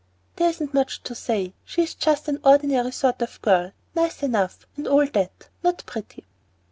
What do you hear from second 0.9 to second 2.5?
to say. She's just an